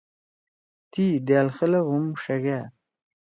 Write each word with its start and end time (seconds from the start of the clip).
تی 0.91 1.05
دأل 1.27 1.47
خلگ 1.57 1.85
ہُم 1.89 2.05
ݜَگأد۔ 2.21 2.71